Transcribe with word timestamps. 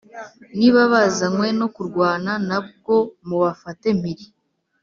niba 0.57 0.79
bazanywe 0.91 1.47
no 1.59 1.67
kurwana 1.75 2.31
na 2.47 2.57
bwo 2.65 2.97
mubafate 3.27 3.87
mpiri 3.99 4.25